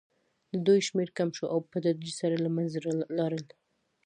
د 0.51 0.53
دوی 0.65 0.79
شمېر 0.87 1.09
کم 1.17 1.29
شو 1.37 1.45
او 1.53 1.59
په 1.69 1.77
تدریج 1.83 2.13
سره 2.21 2.35
له 2.43 2.49
منځه 2.55 2.77
لاړل. 3.17 3.43